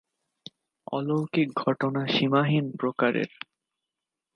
অলৌকিক 0.87 1.49
ঘটনা 1.57 2.01
সীমাহীন 2.07 2.65
প্রকারের। 2.79 3.31